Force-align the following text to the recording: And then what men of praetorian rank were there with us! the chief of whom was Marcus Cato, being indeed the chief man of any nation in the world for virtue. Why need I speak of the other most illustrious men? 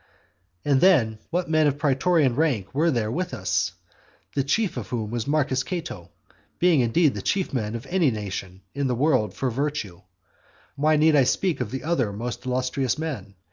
And 0.65 0.81
then 0.81 1.19
what 1.29 1.47
men 1.47 1.67
of 1.67 1.77
praetorian 1.77 2.35
rank 2.35 2.73
were 2.73 2.89
there 2.89 3.11
with 3.11 3.35
us! 3.35 3.73
the 4.33 4.43
chief 4.43 4.75
of 4.75 4.87
whom 4.87 5.11
was 5.11 5.27
Marcus 5.27 5.61
Cato, 5.63 6.09
being 6.57 6.79
indeed 6.79 7.13
the 7.13 7.21
chief 7.21 7.53
man 7.53 7.75
of 7.75 7.85
any 7.87 8.09
nation 8.09 8.63
in 8.73 8.87
the 8.87 8.95
world 8.95 9.35
for 9.35 9.51
virtue. 9.51 10.01
Why 10.75 10.95
need 10.95 11.15
I 11.15 11.23
speak 11.25 11.61
of 11.61 11.69
the 11.69 11.83
other 11.83 12.11
most 12.11 12.47
illustrious 12.47 12.97
men? 12.97 13.35